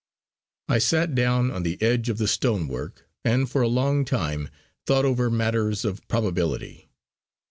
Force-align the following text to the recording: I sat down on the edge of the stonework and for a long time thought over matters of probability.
I 0.67 0.79
sat 0.79 1.13
down 1.13 1.51
on 1.51 1.61
the 1.61 1.79
edge 1.79 2.09
of 2.09 2.17
the 2.17 2.27
stonework 2.27 3.07
and 3.23 3.47
for 3.47 3.61
a 3.61 3.67
long 3.67 4.03
time 4.03 4.49
thought 4.87 5.05
over 5.05 5.29
matters 5.29 5.85
of 5.85 6.01
probability. 6.07 6.89